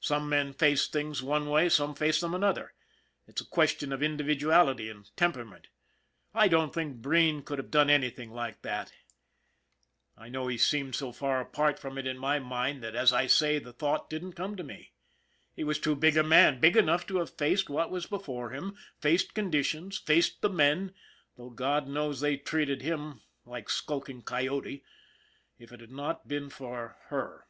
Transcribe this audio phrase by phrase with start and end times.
[0.00, 2.72] Some men face things one way, some face them another.
[3.28, 5.68] It's a question of individuality and temperament.
[6.34, 8.92] I don't think Breen could have done anything like that,
[10.16, 11.96] I know he seemed 56 ON THE IRON AT BIG CLOUD so far apart from
[11.98, 14.90] it in my mind that, as I say, the thought didn't come to me.
[15.54, 18.76] He was too big a man, big enough to have faced what was before him,
[19.00, 20.92] faced conditions, faced the men,
[21.36, 24.82] though God knows they treated him like skulking coyote,
[25.56, 27.46] if it had not been for her.